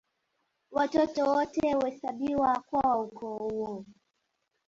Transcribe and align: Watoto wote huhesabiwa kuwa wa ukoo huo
Watoto 0.71 1.25
wote 1.25 1.73
huhesabiwa 1.73 2.59
kuwa 2.69 2.81
wa 2.89 3.01
ukoo 3.01 3.37
huo 3.49 3.85